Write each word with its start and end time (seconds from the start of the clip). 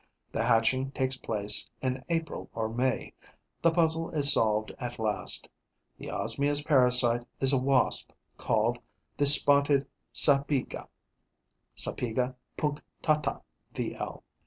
The 0.31 0.43
hatching 0.45 0.89
takes 0.93 1.15
place 1.15 1.69
in 1.79 2.03
April 2.09 2.49
or 2.55 2.67
May. 2.69 3.13
The 3.61 3.69
puzzle 3.69 4.09
is 4.09 4.33
solved 4.33 4.71
at 4.79 4.97
last: 4.97 5.47
the 5.99 6.07
Osmia's 6.09 6.63
parasite 6.63 7.23
is 7.39 7.53
a 7.53 7.59
Wasp 7.59 8.11
called 8.35 8.79
the 9.17 9.27
Spotted 9.27 9.85
Sapyga 10.11 10.87
(Sapyga 11.75 12.33
punctata, 12.57 13.43
V.L.) 13.75 14.23